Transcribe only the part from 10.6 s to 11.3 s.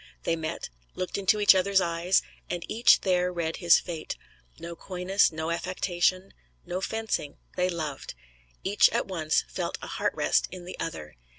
the other.